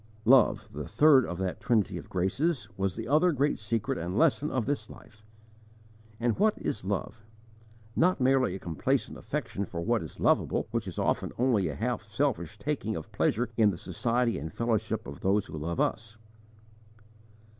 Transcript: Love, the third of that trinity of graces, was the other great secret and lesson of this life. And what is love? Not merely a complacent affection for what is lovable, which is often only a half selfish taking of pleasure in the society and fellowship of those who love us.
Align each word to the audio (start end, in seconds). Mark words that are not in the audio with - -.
Love, 0.25 0.67
the 0.73 0.87
third 0.87 1.27
of 1.27 1.37
that 1.37 1.59
trinity 1.59 1.95
of 1.95 2.09
graces, 2.09 2.67
was 2.75 2.95
the 2.95 3.07
other 3.07 3.31
great 3.31 3.59
secret 3.59 3.99
and 3.99 4.17
lesson 4.17 4.49
of 4.49 4.65
this 4.65 4.89
life. 4.89 5.23
And 6.19 6.39
what 6.39 6.55
is 6.57 6.83
love? 6.83 7.23
Not 7.95 8.19
merely 8.19 8.55
a 8.55 8.59
complacent 8.59 9.15
affection 9.15 9.63
for 9.63 9.81
what 9.81 10.01
is 10.01 10.19
lovable, 10.19 10.67
which 10.71 10.87
is 10.87 10.97
often 10.97 11.31
only 11.37 11.67
a 11.67 11.75
half 11.75 12.09
selfish 12.11 12.57
taking 12.57 12.95
of 12.95 13.11
pleasure 13.11 13.49
in 13.57 13.69
the 13.69 13.77
society 13.77 14.39
and 14.39 14.51
fellowship 14.51 15.05
of 15.05 15.19
those 15.19 15.45
who 15.45 15.55
love 15.55 15.79
us. 15.79 16.17